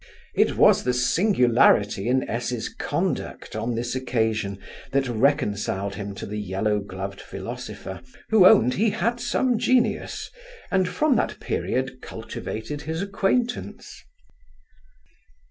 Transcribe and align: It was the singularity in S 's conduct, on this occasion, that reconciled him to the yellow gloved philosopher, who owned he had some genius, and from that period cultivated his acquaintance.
It 0.33 0.57
was 0.57 0.83
the 0.83 0.95
singularity 0.95 2.07
in 2.09 2.27
S 2.27 2.51
's 2.51 2.69
conduct, 2.69 3.55
on 3.55 3.75
this 3.75 3.93
occasion, 3.93 4.57
that 4.91 5.07
reconciled 5.07 5.93
him 5.93 6.15
to 6.15 6.25
the 6.25 6.39
yellow 6.39 6.79
gloved 6.79 7.21
philosopher, 7.21 8.01
who 8.29 8.47
owned 8.47 8.73
he 8.73 8.89
had 8.89 9.19
some 9.19 9.59
genius, 9.59 10.31
and 10.71 10.89
from 10.89 11.17
that 11.17 11.39
period 11.39 12.01
cultivated 12.01 12.81
his 12.81 13.03
acquaintance. 13.03 14.01